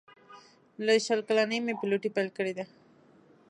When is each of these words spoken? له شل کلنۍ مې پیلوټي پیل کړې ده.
له 0.85 0.93
شل 1.05 1.19
کلنۍ 1.27 1.59
مې 1.65 1.73
پیلوټي 1.79 2.09
پیل 2.15 2.29
کړې 2.37 2.53
ده. 2.57 2.65